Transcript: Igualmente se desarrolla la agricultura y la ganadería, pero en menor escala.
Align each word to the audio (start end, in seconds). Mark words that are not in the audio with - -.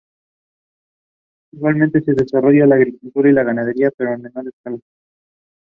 Igualmente 1.53 2.01
se 2.01 2.13
desarrolla 2.15 2.65
la 2.65 2.73
agricultura 2.73 3.29
y 3.29 3.33
la 3.33 3.43
ganadería, 3.43 3.91
pero 3.95 4.11
en 4.13 4.21
menor 4.23 4.47
escala. 4.47 4.79